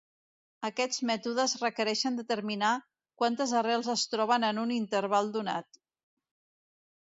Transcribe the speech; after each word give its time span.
Aquests 0.67 1.01
mètodes 1.09 1.51
requereixen 1.63 2.17
determinar 2.19 2.71
quantes 3.23 3.53
arrels 3.61 3.91
es 3.95 4.07
troben 4.15 4.47
en 4.49 4.63
un 4.63 4.75
interval 4.79 5.31
donat. 5.39 5.81